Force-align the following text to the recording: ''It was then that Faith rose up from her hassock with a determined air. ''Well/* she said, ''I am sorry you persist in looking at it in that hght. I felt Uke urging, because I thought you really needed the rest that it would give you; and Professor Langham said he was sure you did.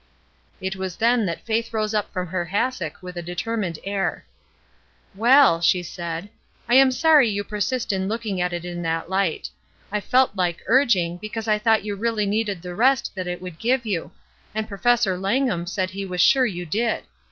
''It 0.61 0.75
was 0.75 0.95
then 0.95 1.27
that 1.27 1.45
Faith 1.45 1.71
rose 1.71 1.93
up 1.93 2.11
from 2.11 2.25
her 2.29 2.45
hassock 2.45 3.03
with 3.03 3.17
a 3.17 3.21
determined 3.21 3.77
air. 3.83 4.25
''Well/* 5.15 5.63
she 5.63 5.83
said, 5.83 6.29
''I 6.67 6.73
am 6.73 6.91
sorry 6.91 7.29
you 7.29 7.43
persist 7.43 7.93
in 7.93 8.07
looking 8.07 8.41
at 8.41 8.51
it 8.51 8.65
in 8.65 8.81
that 8.81 9.09
hght. 9.09 9.51
I 9.91 9.99
felt 9.99 10.31
Uke 10.35 10.63
urging, 10.65 11.17
because 11.17 11.47
I 11.47 11.59
thought 11.59 11.83
you 11.85 11.93
really 11.93 12.25
needed 12.25 12.63
the 12.63 12.73
rest 12.73 13.11
that 13.13 13.27
it 13.27 13.43
would 13.43 13.59
give 13.59 13.85
you; 13.85 14.09
and 14.55 14.67
Professor 14.67 15.19
Langham 15.19 15.67
said 15.67 15.91
he 15.91 16.03
was 16.07 16.19
sure 16.19 16.47
you 16.47 16.65
did. 16.65 17.03